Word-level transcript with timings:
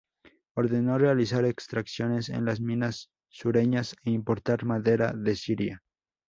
Ordenó 0.55 0.97
realizar 0.97 1.45
extracciones 1.45 2.29
en 2.29 2.43
las 2.43 2.59
minas 2.59 3.11
sureñas 3.29 3.95
e 4.03 4.09
importar 4.09 4.65
madera 4.65 5.13
de 5.15 5.35
Siria. 5.35 5.83